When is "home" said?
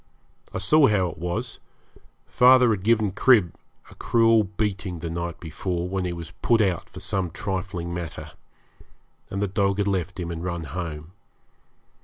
10.63-11.11